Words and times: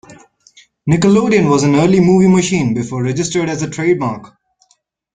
"Nickelodeon" 0.89 1.47
was 1.47 1.61
an 1.61 1.75
early 1.75 1.99
movie 1.99 2.27
machine 2.27 2.73
before 2.73 3.03
registered 3.03 3.47
as 3.47 3.61
a 3.61 3.69
trademark. 3.69 4.35